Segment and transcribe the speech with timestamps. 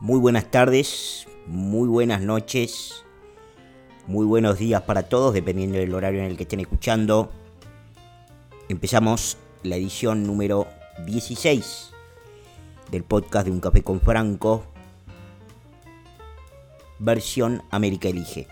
[0.00, 3.04] Muy buenas tardes, muy buenas noches,
[4.08, 7.30] muy buenos días para todos, dependiendo del horario en el que estén escuchando.
[8.68, 10.66] Empezamos la edición número
[11.06, 11.92] 16
[12.90, 14.64] del podcast de Un Café con Franco,
[16.98, 18.48] versión América Elige.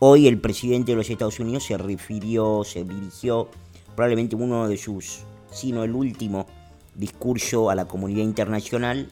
[0.00, 3.48] Hoy el presidente de los Estados Unidos se refirió, se dirigió,
[3.96, 5.20] probablemente uno de sus,
[5.50, 6.46] sino el último,
[6.98, 9.08] discurso a la comunidad internacional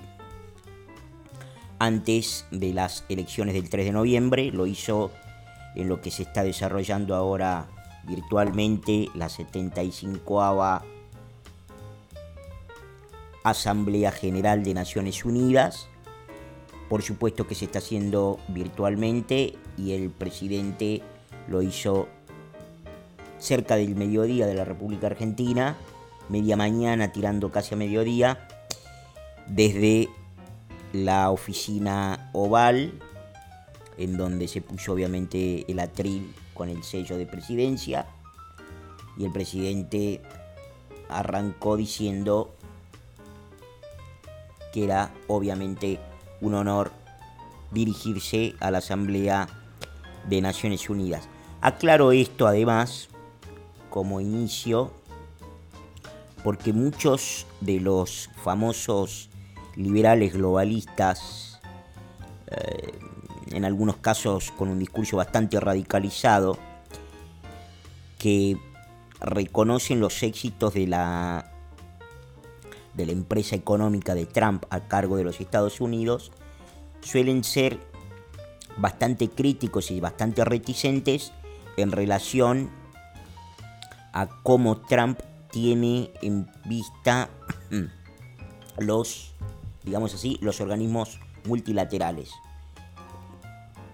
[1.78, 4.50] antes de las elecciones del 3 de noviembre.
[4.50, 5.10] Lo hizo
[5.74, 7.68] en lo que se está desarrollando ahora
[8.04, 10.82] virtualmente la 75
[13.44, 15.88] Asamblea General de Naciones Unidas.
[16.88, 21.02] Por supuesto que se está haciendo virtualmente y el presidente
[21.48, 22.08] lo hizo
[23.38, 25.76] cerca del mediodía de la República Argentina
[26.28, 28.48] media mañana tirando casi a mediodía
[29.46, 30.08] desde
[30.92, 32.92] la oficina oval
[33.98, 38.06] en donde se puso obviamente el atril con el sello de presidencia
[39.16, 40.22] y el presidente
[41.08, 42.54] arrancó diciendo
[44.72, 45.98] que era obviamente
[46.40, 46.92] un honor
[47.70, 49.48] dirigirse a la Asamblea
[50.28, 51.28] de Naciones Unidas.
[51.60, 53.08] Aclaro esto además
[53.90, 54.92] como inicio
[56.42, 59.30] porque muchos de los famosos
[59.74, 61.60] liberales globalistas,
[62.48, 62.92] eh,
[63.50, 66.58] en algunos casos con un discurso bastante radicalizado,
[68.18, 68.56] que
[69.20, 71.52] reconocen los éxitos de la,
[72.94, 76.32] de la empresa económica de Trump a cargo de los Estados Unidos,
[77.00, 77.78] suelen ser
[78.76, 81.32] bastante críticos y bastante reticentes
[81.76, 82.70] en relación
[84.12, 85.20] a cómo Trump
[85.56, 87.30] tiene en vista
[88.78, 89.32] los,
[89.84, 92.30] digamos así, los organismos multilaterales.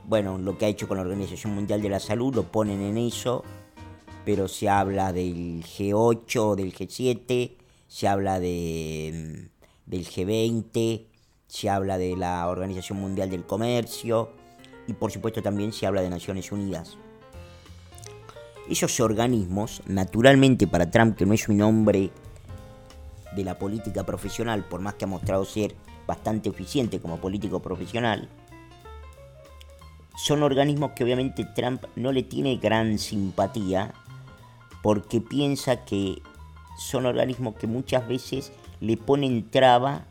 [0.04, 2.98] Bueno, lo que ha hecho con la Organización Mundial de la Salud lo ponen en
[2.98, 3.44] eso,
[4.24, 7.52] pero se habla del G8, del G7,
[7.86, 9.48] se habla de,
[9.86, 11.06] del G20,
[11.46, 14.30] se habla de la Organización Mundial del Comercio
[14.88, 16.98] y por supuesto también se habla de Naciones Unidas
[18.68, 22.10] esos organismos, naturalmente para Trump, que no es un hombre
[23.34, 25.74] de la política profesional, por más que ha mostrado ser
[26.06, 28.28] bastante eficiente como político profesional,
[30.16, 33.92] son organismos que obviamente Trump no le tiene gran simpatía
[34.82, 36.20] porque piensa que
[36.78, 40.04] son organismos que muchas veces le ponen traba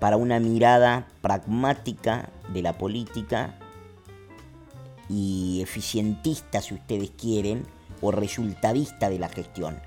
[0.00, 3.54] para una mirada pragmática de la política
[5.10, 7.66] y eficientista, si ustedes quieren,
[8.00, 9.80] o resultadista de la gestión.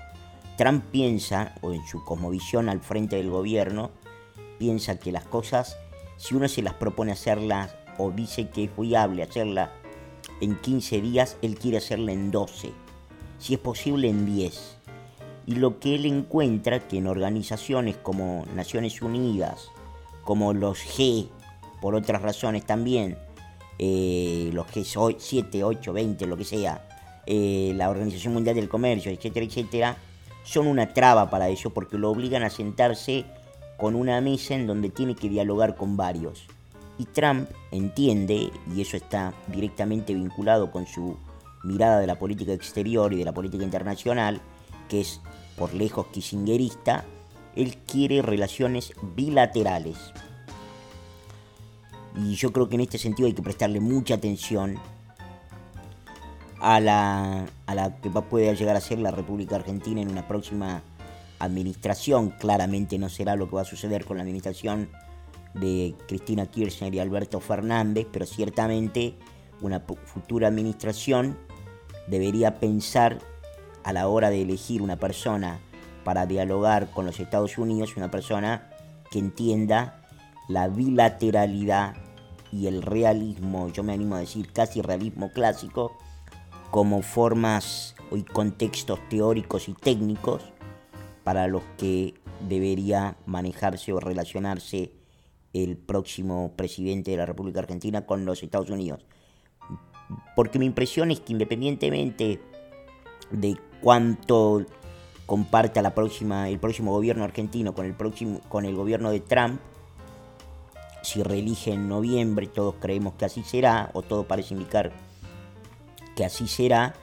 [0.58, 3.90] Trump piensa, o en su cosmovisión al frente del gobierno,
[4.58, 5.76] piensa que las cosas,
[6.16, 9.72] si uno se las propone hacerlas o dice que es viable hacerla
[10.40, 12.72] en 15 días, él quiere hacerla en 12,
[13.38, 14.78] si es posible en 10.
[15.46, 19.70] Y lo que él encuentra que en organizaciones como Naciones Unidas,
[20.22, 21.28] como los G,
[21.80, 23.18] por otras razones también,
[23.78, 26.86] eh, los G 7, 8, 20, lo que sea,
[27.26, 29.96] eh, la Organización Mundial del Comercio, etcétera, etcétera,
[30.44, 33.24] son una traba para eso porque lo obligan a sentarse
[33.78, 36.46] con una mesa en donde tiene que dialogar con varios.
[36.98, 41.16] Y Trump entiende, y eso está directamente vinculado con su
[41.64, 44.40] mirada de la política exterior y de la política internacional,
[44.88, 45.20] que es
[45.56, 47.04] por lejos kissingerista,
[47.56, 49.96] él quiere relaciones bilaterales.
[52.16, 54.78] Y yo creo que en este sentido hay que prestarle mucha atención
[56.60, 60.82] a la, a la que puede llegar a ser la República Argentina en una próxima
[61.38, 62.30] administración.
[62.30, 64.88] Claramente no será lo que va a suceder con la administración
[65.54, 69.14] de Cristina Kirchner y Alberto Fernández, pero ciertamente
[69.60, 71.36] una futura administración
[72.06, 73.18] debería pensar
[73.82, 75.60] a la hora de elegir una persona
[76.04, 78.70] para dialogar con los Estados Unidos, una persona
[79.10, 80.02] que entienda
[80.48, 81.94] la bilateralidad
[82.54, 85.98] y el realismo, yo me animo a decir casi realismo clásico,
[86.70, 90.42] como formas y contextos teóricos y técnicos
[91.24, 92.14] para los que
[92.48, 94.92] debería manejarse o relacionarse
[95.52, 99.04] el próximo presidente de la República Argentina con los Estados Unidos.
[100.36, 102.40] Porque mi impresión es que independientemente
[103.32, 104.64] de cuánto
[105.26, 109.60] comparta la próxima, el próximo gobierno argentino con el, próximo, con el gobierno de Trump,
[111.04, 114.92] si reelige en noviembre, todos creemos que así será, o todo parece indicar
[116.16, 116.94] que así será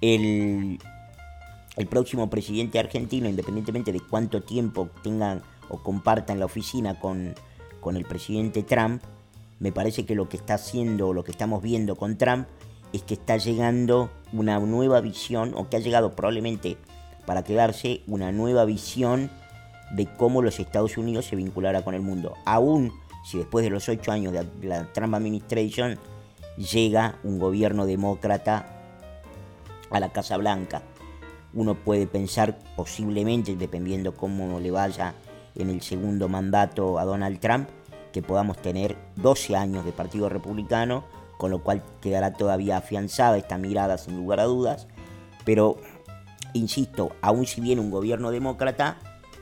[0.00, 0.78] el,
[1.76, 7.34] el próximo presidente argentino, independientemente de cuánto tiempo tengan o comparta en la oficina con,
[7.80, 9.02] con el presidente Trump,
[9.60, 12.46] me parece que lo que está haciendo, lo que estamos viendo con Trump,
[12.92, 16.76] es que está llegando una nueva visión, o que ha llegado probablemente
[17.26, 19.30] para quedarse una nueva visión
[19.90, 22.34] de cómo los Estados Unidos se vinculará con el mundo.
[22.46, 22.92] Aún
[23.24, 25.98] si después de los ocho años de la Trump Administration
[26.56, 28.66] llega un gobierno demócrata
[29.90, 30.82] a la Casa Blanca.
[31.54, 35.14] Uno puede pensar posiblemente, dependiendo cómo le vaya
[35.54, 37.68] en el segundo mandato a Donald Trump,
[38.12, 41.04] que podamos tener 12 años de Partido Republicano,
[41.36, 44.88] con lo cual quedará todavía afianzada esta mirada sin lugar a dudas.
[45.44, 45.76] Pero,
[46.52, 48.98] insisto, aún si viene un gobierno demócrata,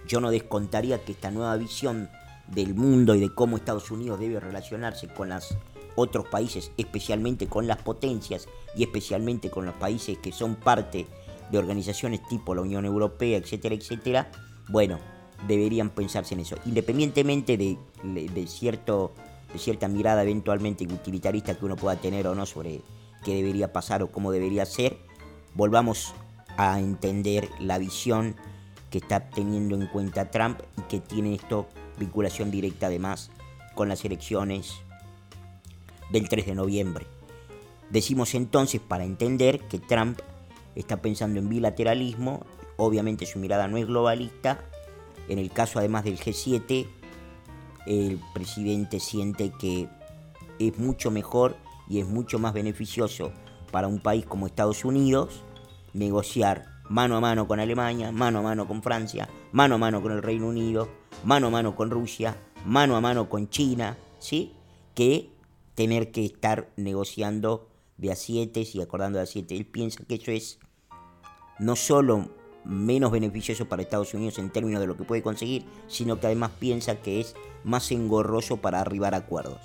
[0.07, 2.09] yo no descontaría que esta nueva visión
[2.49, 5.57] del mundo y de cómo Estados Unidos debe relacionarse con los
[5.97, 11.07] otros países, especialmente con las potencias y especialmente con los países que son parte
[11.51, 14.31] de organizaciones tipo la Unión Europea, etcétera, etcétera,
[14.69, 14.99] bueno,
[15.47, 16.57] deberían pensarse en eso.
[16.67, 19.13] Independientemente de, cierto,
[19.53, 22.83] de cierta mirada eventualmente utilitarista que uno pueda tener o no sobre
[23.25, 24.99] qué debería pasar o cómo debería ser,
[25.55, 26.15] volvamos
[26.57, 28.37] a entender la visión
[28.91, 31.67] que está teniendo en cuenta Trump y que tiene esto
[31.99, 33.31] vinculación directa además
[33.75, 34.75] con las elecciones
[36.11, 37.07] del 3 de noviembre.
[37.91, 40.21] Decimos entonces para entender que Trump
[40.75, 42.45] está pensando en bilateralismo,
[42.77, 44.61] obviamente su mirada no es globalista,
[45.29, 46.87] en el caso además del G7,
[47.87, 49.89] el presidente siente que
[50.59, 51.57] es mucho mejor
[51.89, 53.33] y es mucho más beneficioso
[53.71, 55.43] para un país como Estados Unidos
[55.93, 60.13] negociar mano a mano con Alemania, mano a mano con Francia, mano a mano con
[60.13, 60.89] el Reino Unido,
[61.25, 64.55] mano a mano con Rusia, mano a mano con China, ¿sí?
[64.95, 65.31] Que
[65.75, 67.69] tener que estar negociando
[67.99, 69.57] de a 7 y acordando de a 7.
[69.57, 70.59] Él piensa que eso es
[71.59, 72.29] no solo
[72.65, 76.51] menos beneficioso para Estados Unidos en términos de lo que puede conseguir, sino que además
[76.59, 77.35] piensa que es
[77.65, 79.61] más engorroso para arribar a acuerdos.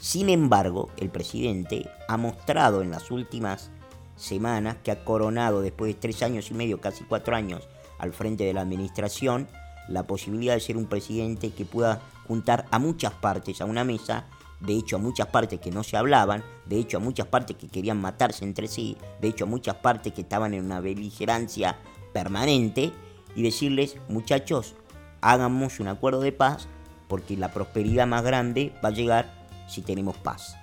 [0.00, 3.70] Sin embargo, el presidente ha mostrado en las últimas
[4.16, 7.68] semanas que ha coronado después de tres años y medio, casi cuatro años,
[7.98, 9.48] al frente de la administración,
[9.88, 14.26] la posibilidad de ser un presidente que pueda juntar a muchas partes a una mesa,
[14.60, 17.68] de hecho a muchas partes que no se hablaban, de hecho a muchas partes que
[17.68, 21.78] querían matarse entre sí, de hecho a muchas partes que estaban en una beligerancia
[22.12, 22.92] permanente,
[23.36, 24.74] y decirles, muchachos,
[25.20, 26.68] hagamos un acuerdo de paz,
[27.06, 30.56] porque la prosperidad más grande va a llegar si tenemos paz.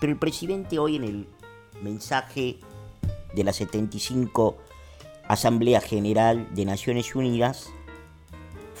[0.00, 1.28] Pero el presidente hoy en el
[1.82, 2.60] mensaje
[3.34, 4.56] de la 75
[5.28, 7.70] Asamblea General de Naciones Unidas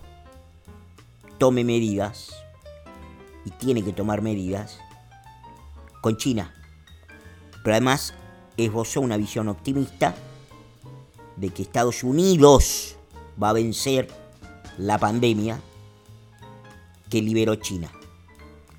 [1.39, 2.37] tome medidas,
[3.45, 4.79] y tiene que tomar medidas,
[6.09, 6.55] con China.
[7.63, 8.15] Pero además
[8.57, 10.15] esbozó una visión optimista
[11.37, 12.97] de que Estados Unidos
[13.41, 14.09] va a vencer
[14.79, 15.61] la pandemia
[17.11, 17.93] que liberó China.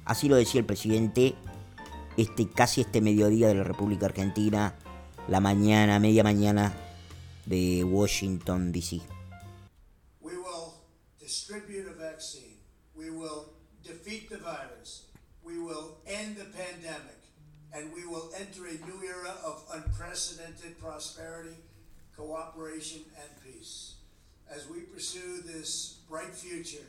[0.05, 1.35] Así lo decía el presidente
[2.17, 4.73] este, casi este mediodía de la República Argentina,
[5.27, 6.73] la mañana, media mañana
[7.45, 9.01] de Washington, D.C.
[10.19, 10.35] We
[13.11, 13.53] will
[13.83, 15.03] defeat the virus.
[15.43, 17.18] We will end the pandemic.
[17.73, 21.55] And we will enter a new era of unprecedented prosperity,
[22.17, 23.95] cooperation, and peace.
[24.53, 26.87] As we pursue this bright future,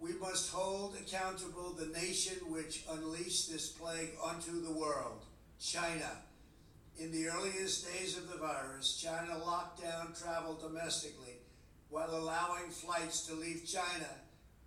[0.00, 5.24] we must hold accountable the nation which unleashed this plague onto the world,
[5.60, 6.10] China.
[6.98, 11.38] In the earliest days of the virus, China locked down travel domestically
[11.90, 14.08] while allowing flights to leave China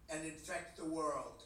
[0.10, 1.43] and infect the world.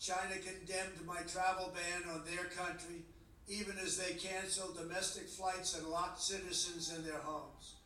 [0.00, 3.02] China condemned my travel ban on their country,
[3.48, 7.76] even as they canceled domestic flights and locked citizens in their homes.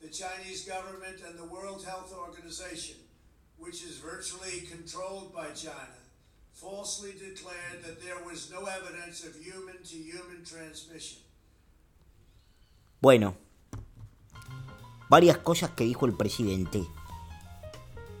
[0.00, 2.96] The Chinese government and the World Health Organization,
[3.58, 5.98] which is virtually controlled by China,
[6.54, 11.18] falsely declared that there was no evidence of human to human transmission.
[13.00, 13.34] Bueno,
[15.08, 16.86] varias cosas que dijo el presidente.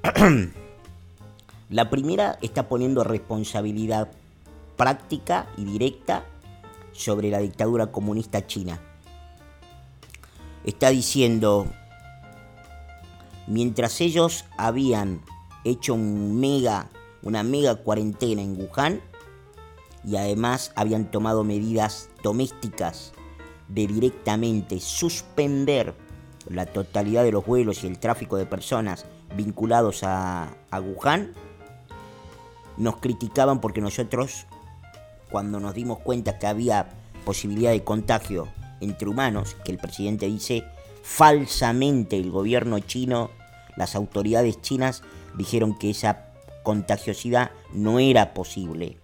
[1.70, 4.10] La primera está poniendo responsabilidad
[4.76, 6.24] práctica y directa
[6.92, 8.80] sobre la dictadura comunista china.
[10.64, 11.66] Está diciendo,
[13.46, 15.22] mientras ellos habían
[15.64, 19.00] hecho una mega cuarentena en Wuhan,
[20.04, 23.12] y además habían tomado medidas domésticas
[23.68, 25.94] de directamente suspender
[26.48, 29.06] la totalidad de los vuelos y el tráfico de personas
[29.36, 31.34] vinculados a, a Wuhan,
[32.76, 34.46] nos criticaban porque nosotros,
[35.30, 36.88] cuando nos dimos cuenta que había
[37.24, 38.48] posibilidad de contagio
[38.80, 40.64] entre humanos, que el presidente dice
[41.02, 43.30] falsamente el gobierno chino,
[43.76, 45.02] las autoridades chinas
[45.36, 46.26] dijeron que esa
[46.62, 48.98] contagiosidad no era posible.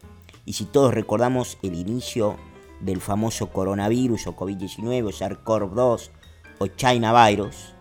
[0.44, 2.36] Y si todos recordamos el inicio
[2.80, 6.10] del famoso coronavirus o COVID-19 o SARS-CoV-2
[6.58, 7.74] o China Virus,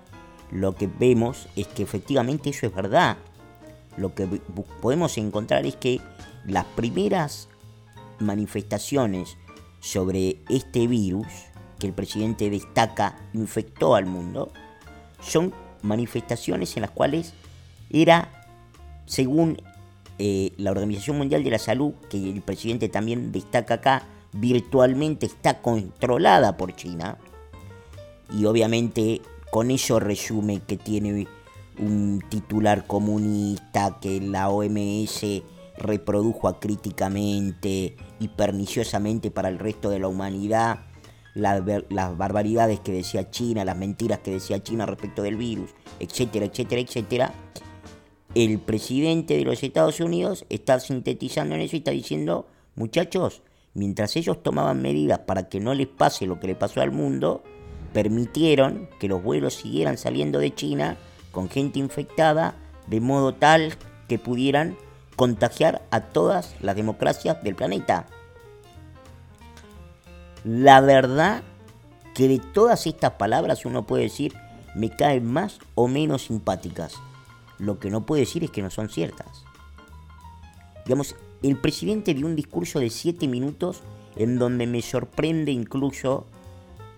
[0.52, 3.18] lo que vemos es que efectivamente eso es verdad.
[3.98, 4.26] Lo que
[4.82, 6.02] podemos encontrar es que
[6.46, 7.50] las primeras
[8.20, 9.38] manifestaciones
[9.80, 11.28] sobre este virus
[11.80, 14.52] que el presidente destaca infectó al mundo
[15.22, 17.34] son manifestaciones en las cuales
[17.90, 18.30] era,
[19.06, 19.62] según
[20.18, 24.04] eh, la Organización Mundial de la Salud, que el presidente también destaca acá,
[24.34, 27.18] virtualmente está controlada por China.
[28.34, 31.28] Y obviamente con eso resume que tiene
[31.78, 35.44] un titular comunista, que la OMS
[35.78, 40.80] reprodujo acríticamente y perniciosamente para el resto de la humanidad
[41.36, 46.46] las, las barbaridades que decía China, las mentiras que decía China respecto del virus, etcétera,
[46.46, 47.34] etcétera, etcétera.
[48.34, 54.16] El presidente de los Estados Unidos está sintetizando en eso y está diciendo, muchachos, mientras
[54.16, 57.44] ellos tomaban medidas para que no les pase lo que le pasó al mundo,
[57.94, 60.98] permitieron que los vuelos siguieran saliendo de China
[61.32, 62.56] con gente infectada,
[62.88, 63.74] de modo tal
[64.08, 64.78] que pudieran
[65.16, 68.06] contagiar a todas las democracias del planeta.
[70.44, 71.44] La verdad
[72.14, 74.34] que de todas estas palabras uno puede decir,
[74.76, 76.96] me caen más o menos simpáticas.
[77.58, 79.46] Lo que no puede decir es que no son ciertas.
[80.86, 83.82] Digamos, el presidente dio un discurso de siete minutos
[84.16, 86.26] en donde me sorprende incluso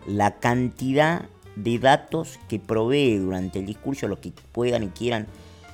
[0.07, 4.07] la cantidad de datos que provee durante el discurso.
[4.07, 5.27] Los que puedan y quieran,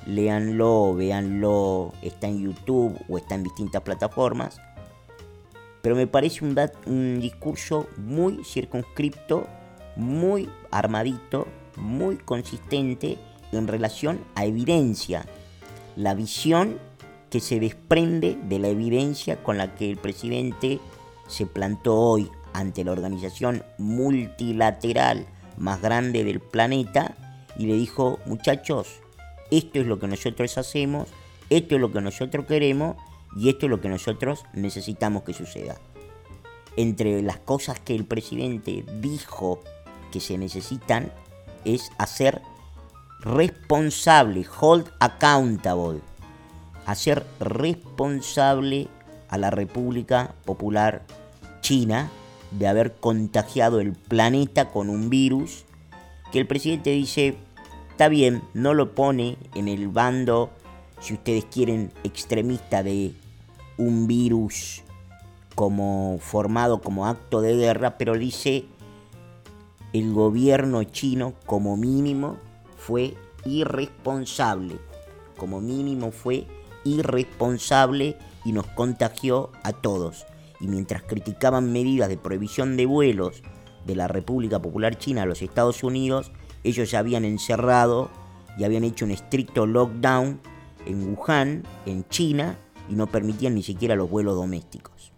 [0.05, 4.59] léanlo, véanlo, está en YouTube o está en distintas plataformas.
[5.81, 9.47] Pero me parece un, discurso muy circunscripto,
[9.95, 13.17] muy armadito, muy consistente
[13.51, 15.25] en relación a evidencia,
[15.95, 16.79] la visión
[17.29, 20.79] que se desprende de la evidencia con la que el presidente
[21.27, 25.25] se plantó hoy ante la organización multilateral
[25.57, 27.15] más grande del planeta
[27.57, 29.02] y le dijo, muchachos,
[29.57, 31.09] esto es lo que nosotros hacemos,
[31.49, 32.95] esto es lo que nosotros queremos
[33.35, 35.75] y esto es lo que nosotros necesitamos que suceda.
[36.75, 39.61] Entre las cosas que el presidente dijo
[40.11, 41.11] que se necesitan
[41.65, 42.41] es hacer
[43.19, 46.01] responsable, hold accountable,
[46.87, 48.87] hacer responsable
[49.29, 51.03] a la República Popular
[51.61, 52.09] China
[52.49, 55.65] de haber contagiado el planeta con un virus
[56.31, 57.37] que el presidente dice,
[57.93, 60.49] está bien, no lo pone en el bando,
[60.99, 63.13] si ustedes quieren, extremista de
[63.77, 64.81] un virus
[65.53, 68.65] como formado como acto de guerra, pero dice
[69.93, 72.37] el gobierno chino como mínimo
[72.77, 73.13] fue
[73.45, 74.79] irresponsable.
[75.37, 76.47] Como mínimo fue
[76.85, 80.25] irresponsable y nos contagió a todos.
[80.59, 83.43] Y mientras criticaban medidas de prohibición de vuelos
[83.85, 86.31] de la República Popular China a los Estados Unidos,
[86.63, 88.09] ellos ya habían encerrado
[88.57, 90.39] y habían hecho un estricto lockdown
[90.85, 92.57] en Wuhan, en China,
[92.89, 95.11] y no permitían ni siquiera los vuelos domésticos.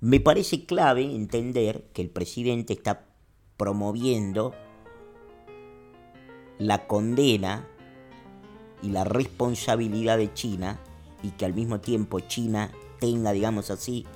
[0.00, 3.04] Me parece clave entender que el presidente está
[3.56, 4.54] promoviendo
[6.58, 7.66] la condena
[8.82, 10.78] y la responsabilidad de China
[11.22, 14.06] y que al mismo tiempo China tenga, digamos así,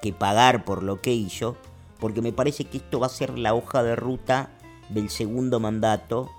[0.00, 1.56] que pagar por lo que hizo,
[1.98, 4.50] porque me parece que esto va a ser la hoja de ruta
[4.88, 6.30] del segundo mandato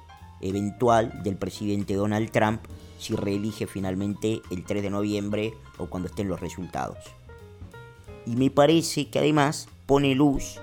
[0.41, 2.61] eventual del presidente Donald Trump
[2.99, 6.97] si reelige finalmente el 3 de noviembre o cuando estén los resultados.
[8.25, 10.59] Y me parece que además pone luz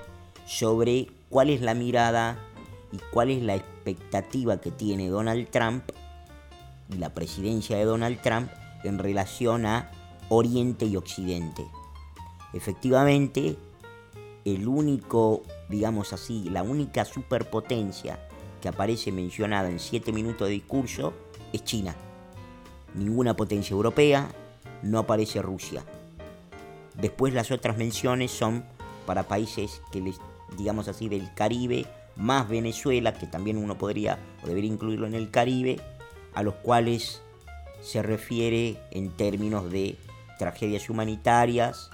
[0.47, 2.39] sobre cuál es la mirada
[2.93, 5.85] y cuál es la expectativa que tiene Donald Trump
[6.91, 8.51] y la presidencia de Donald Trump
[8.85, 9.91] en relación a
[10.29, 11.65] Oriente y Occidente.
[12.53, 13.57] Efectivamente,
[14.45, 18.19] el único, digamos así, la única superpotencia
[18.61, 21.15] que aparece mencionada en siete minutos de discurso
[21.53, 21.95] es China.
[22.95, 24.31] Ninguna potencia europea,
[24.83, 25.83] no aparece Rusia.
[26.95, 28.65] Después las otras menciones son
[29.07, 30.21] para países que les,
[30.57, 31.87] digamos así, del Caribe
[32.17, 35.81] más Venezuela, que también uno podría o debería incluirlo en el Caribe,
[36.35, 37.23] a los cuales
[37.83, 39.97] se refiere en términos de
[40.39, 41.91] tragedias humanitarias,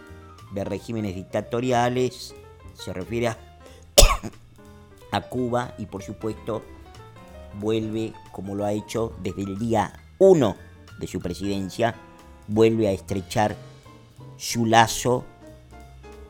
[0.53, 2.35] de regímenes dictatoriales,
[2.75, 3.29] se refiere
[5.13, 6.63] a, Cuba y por supuesto
[7.59, 10.57] vuelve, como lo ha hecho desde el día 1
[10.99, 11.95] de su presidencia,
[12.49, 13.57] vuelve a estrechar
[14.37, 15.25] su lazo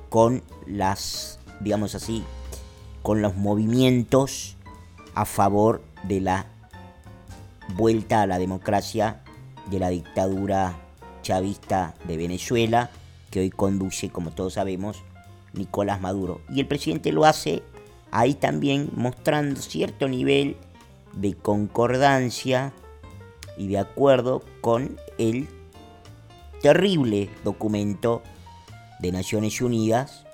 [0.09, 2.25] con las, digamos así,
[3.03, 4.57] con los movimientos
[5.15, 6.47] a favor de la
[7.77, 9.23] vuelta a la democracia
[9.71, 10.75] de la dictadura
[11.23, 12.91] chavista de Venezuela,
[13.31, 15.03] que hoy conduce, como todos sabemos,
[15.53, 16.41] Nicolás Maduro.
[16.49, 17.63] Y el presidente lo hace
[18.11, 20.57] ahí también mostrando cierto nivel
[21.13, 22.73] de concordancia
[23.57, 25.49] y de acuerdo con el
[26.63, 28.23] terrible documento
[29.01, 30.27] de Naciones Unidas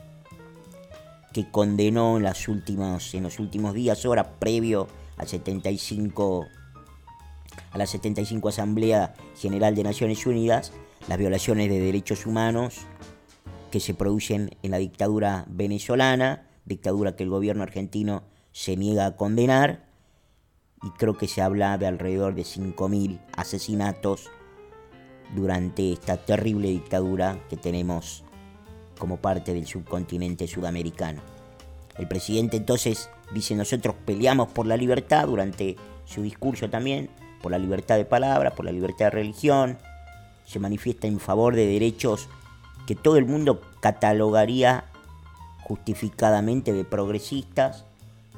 [1.32, 4.88] que condenó en, las últimas, en los últimos días, horas previo
[5.18, 6.46] al 75,
[7.72, 10.72] a la 75 Asamblea General de Naciones Unidas,
[11.08, 12.80] las violaciones de derechos humanos
[13.70, 18.22] que se producen en la dictadura venezolana, dictadura que el gobierno argentino
[18.52, 19.86] se niega a condenar,
[20.82, 24.30] y creo que se habla de alrededor de 5.000 asesinatos
[25.34, 28.24] durante esta terrible dictadura que tenemos
[28.98, 31.22] como parte del subcontinente sudamericano.
[31.98, 37.10] El presidente entonces dice nosotros peleamos por la libertad durante su discurso también,
[37.42, 39.78] por la libertad de palabra, por la libertad de religión,
[40.46, 42.28] se manifiesta en favor de derechos
[42.86, 44.84] que todo el mundo catalogaría
[45.62, 47.84] justificadamente de progresistas,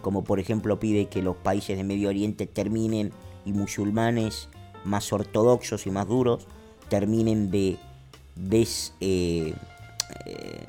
[0.00, 3.12] como por ejemplo pide que los países de Medio Oriente terminen
[3.44, 4.48] y musulmanes
[4.84, 6.46] más ortodoxos y más duros
[6.88, 7.76] terminen de,
[9.00, 9.54] eh,
[10.24, 10.66] eh,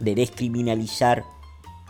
[0.00, 1.24] de descriminalizar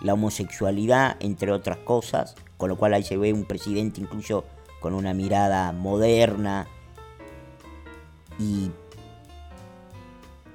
[0.02, 4.44] la homosexualidad, entre otras cosas, con lo cual ahí se ve un presidente incluso
[4.80, 6.66] con una mirada moderna
[8.38, 8.70] y,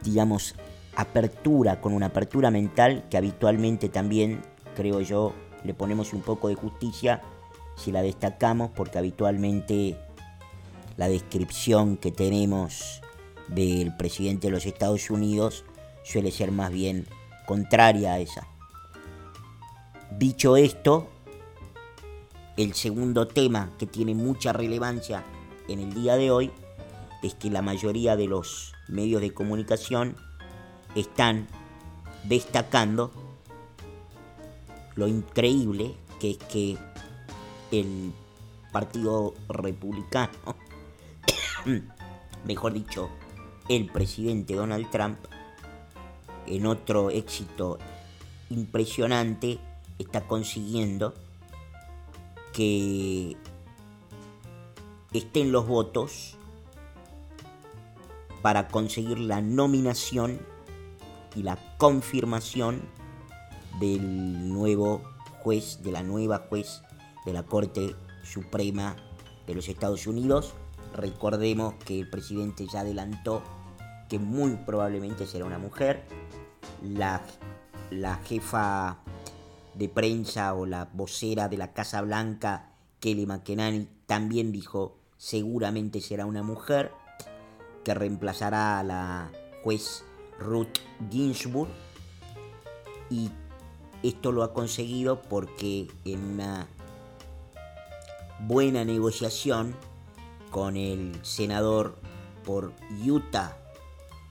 [0.04, 0.56] digamos,
[0.96, 4.42] apertura, con una apertura mental que habitualmente también,
[4.76, 7.22] creo yo, le ponemos un poco de justicia
[7.76, 9.98] si la destacamos, porque habitualmente
[10.98, 13.02] la descripción que tenemos
[13.48, 15.64] del presidente de los Estados Unidos
[16.04, 17.08] suele ser más bien
[17.46, 18.48] contraria a esa.
[20.18, 21.08] Dicho esto,
[22.58, 25.24] el segundo tema que tiene mucha relevancia
[25.70, 26.52] en el día de hoy
[27.22, 30.16] es que la mayoría de los medios de comunicación
[30.96, 31.48] están
[32.24, 33.12] destacando
[34.96, 36.78] lo increíble que es que
[37.72, 38.12] el
[38.72, 40.34] Partido Republicano,
[42.46, 43.10] mejor dicho,
[43.68, 45.18] el presidente Donald Trump,
[46.48, 47.78] en otro éxito
[48.50, 49.60] impresionante,
[49.98, 51.14] está consiguiendo
[52.54, 53.38] que
[55.14, 56.39] estén los votos
[58.42, 60.40] para conseguir la nominación
[61.36, 62.82] y la confirmación
[63.80, 65.02] del nuevo
[65.42, 66.82] juez, de la nueva juez
[67.26, 68.96] de la Corte Suprema
[69.48, 70.54] de los Estados Unidos.
[70.94, 73.44] Recordemos que el presidente ya adelantó
[74.10, 76.04] que muy probablemente será una mujer.
[76.84, 77.22] La,
[77.92, 79.00] la jefa
[79.76, 86.26] de prensa o la vocera de la Casa Blanca, Kelly McEnany, también dijo seguramente será
[86.26, 86.92] una mujer
[87.84, 89.32] que reemplazará a la
[89.64, 90.04] juez
[90.40, 91.70] Ruth Ginsburg.
[93.10, 93.32] Y
[94.04, 96.68] esto lo ha conseguido porque en una
[98.40, 99.76] buena negociación
[100.52, 101.98] con el senador
[102.46, 102.74] por
[103.06, 103.56] Utah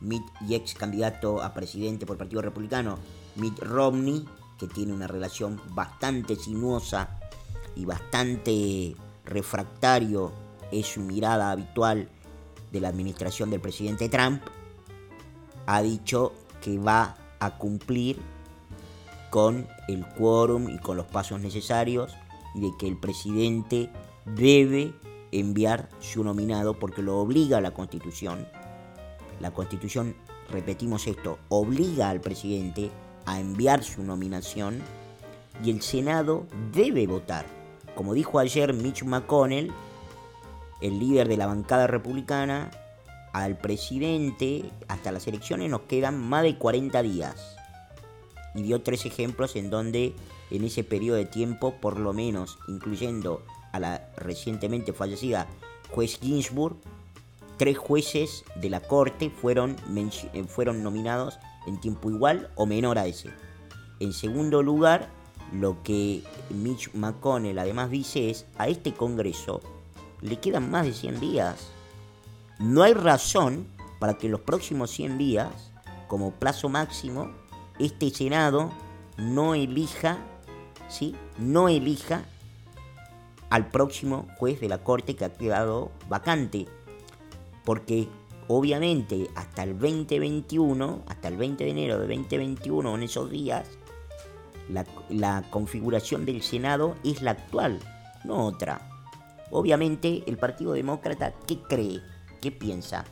[0.01, 2.99] Mitt, y ex candidato a presidente por el Partido Republicano,
[3.37, 4.25] Mitt Romney,
[4.59, 7.19] que tiene una relación bastante sinuosa
[7.75, 10.33] y bastante refractario,
[10.71, 12.09] es su mirada habitual
[12.73, 14.43] de la administración del presidente Trump,
[15.67, 18.19] ha dicho que va a cumplir
[19.31, 22.17] con el quórum y con los pasos necesarios
[22.55, 23.91] y de que el presidente
[24.25, 24.95] debe
[25.33, 28.47] enviar su nominado porque lo obliga la Constitución.
[29.41, 30.17] La Constitución,
[30.51, 32.91] repetimos esto, obliga al presidente
[33.27, 34.81] a enviar su nominación
[35.63, 37.47] y el Senado debe votar.
[37.95, 39.73] Como dijo ayer Mitch McConnell,
[40.81, 42.71] el líder de la bancada republicana,
[43.33, 47.57] al presidente hasta las elecciones nos quedan más de 40 días.
[48.55, 50.15] Y dio tres ejemplos en donde
[50.51, 55.47] en ese periodo de tiempo, por lo menos incluyendo a la recientemente fallecida
[55.91, 56.77] juez Ginsburg,
[57.57, 59.77] tres jueces de la corte fueron,
[60.33, 63.31] eh, fueron nominados en tiempo igual o menor a ese.
[64.01, 65.11] En segundo lugar,
[65.53, 69.61] lo que Mitch McConnell además dice es, a este Congreso
[70.21, 71.71] le quedan más de 100 días.
[72.59, 73.67] No hay razón
[73.99, 75.73] para que los próximos 100 días,
[76.07, 77.31] como plazo máximo,
[77.79, 78.71] este Senado
[79.17, 80.19] no elija,
[80.89, 81.15] ¿sí?
[81.39, 82.25] No elija
[83.51, 86.67] al próximo juez de la Corte que ha quedado vacante.
[87.65, 88.09] Porque
[88.49, 93.69] obviamente hasta el 2021, hasta el 20 de enero de 2021, en esos días,
[95.09, 97.81] la configuración del Senado es la actual,
[98.25, 98.98] no otra.
[99.51, 102.03] Obviamente el Partido Demócrata, ¿qué cree?
[102.41, 103.05] ¿Qué piensa?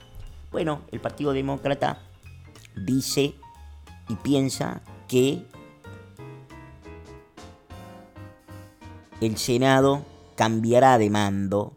[0.50, 2.02] Bueno, el Partido Demócrata
[2.76, 3.34] dice
[4.08, 5.44] y piensa que
[9.20, 10.04] el Senado
[10.36, 11.72] cambiará de mando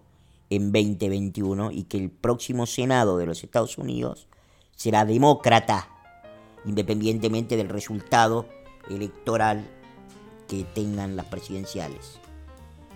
[0.50, 4.28] en 2021 y que el próximo Senado de los Estados Unidos
[4.76, 5.88] será demócrata,
[6.66, 8.46] independientemente del resultado
[8.90, 9.66] electoral
[10.48, 12.20] que tengan las presidenciales.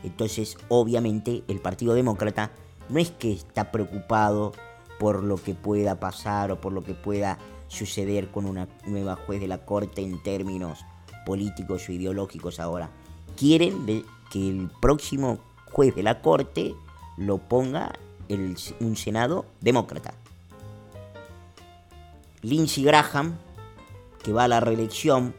[0.04, 2.52] Entonces, obviamente, el Partido Demócrata
[2.90, 4.52] no es que está preocupado
[5.00, 7.38] por lo que pueda pasar o por lo que pueda
[7.68, 10.86] suceder con una nueva juez de la Corte en términos
[11.26, 12.90] políticos o ideológicos ahora.
[13.36, 13.86] Quieren
[14.30, 15.40] que el próximo
[15.72, 16.76] juez de la Corte
[17.18, 17.94] lo ponga
[18.80, 20.14] un Senado demócrata.
[22.42, 23.38] Lindsey Graham,
[24.24, 25.34] que va a la reelección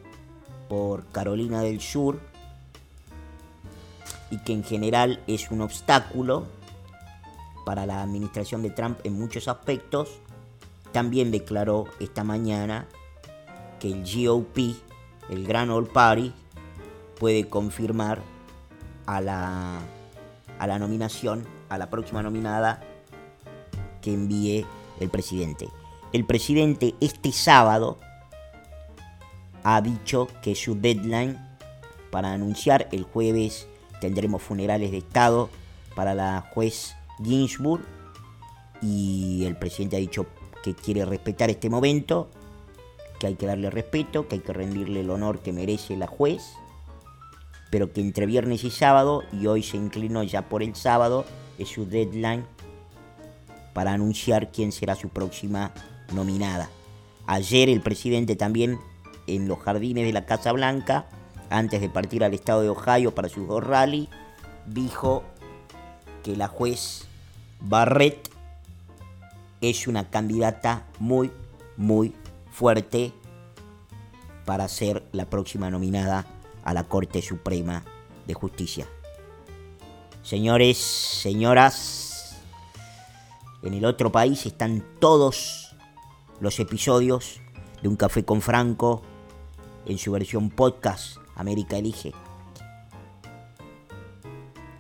[0.69, 2.21] por Carolina del Sur
[4.35, 6.49] y que en general es un obstáculo
[7.65, 10.19] para la administración de Trump en muchos aspectos,
[10.91, 12.89] también declaró esta mañana
[13.79, 14.75] que el GOP,
[15.31, 16.33] el Grand Old Party,
[17.21, 18.23] puede confirmar
[19.07, 19.79] a la,
[20.59, 22.83] a la nominación, a la próxima nominada
[24.03, 24.67] que envíe
[24.99, 25.69] el presidente.
[26.13, 27.99] El presidente este sábado
[29.63, 31.39] ha dicho que su deadline
[32.11, 33.69] para anunciar el jueves
[34.05, 35.49] tendremos funerales de Estado
[35.95, 37.81] para la juez Ginsburg
[38.83, 40.27] y el presidente ha dicho
[40.63, 42.29] que quiere respetar este momento,
[43.19, 46.53] que hay que darle respeto, que hay que rendirle el honor que merece la juez,
[47.71, 51.25] pero que entre viernes y sábado, y hoy se inclinó ya por el sábado,
[51.59, 52.45] es su deadline
[53.73, 55.73] para anunciar quién será su próxima
[56.13, 56.69] nominada.
[57.27, 58.79] Ayer el presidente también
[59.27, 61.07] en los jardines de la Casa Blanca,
[61.51, 64.09] antes de partir al estado de Ohio para su dos rally,
[64.67, 65.25] dijo
[66.23, 67.07] que la juez
[67.61, 68.31] Barrett
[69.61, 71.31] es una candidata muy,
[71.77, 72.15] muy
[72.51, 73.13] fuerte
[74.45, 76.27] para ser la próxima nominada
[76.65, 77.83] a la Corte Suprema
[78.27, 78.87] de Justicia.
[80.23, 82.37] Señores, señoras,
[83.63, 85.75] en el otro país están todos
[86.41, 87.41] los episodios
[87.83, 89.03] de Un Café con Franco
[89.87, 92.13] en su versión podcast América Elige.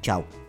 [0.02, 0.43] Chao.